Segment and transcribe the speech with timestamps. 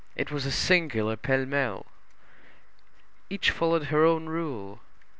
[0.15, 1.85] It was a singular pell mell.
[3.29, 4.79] Each followed her own rule.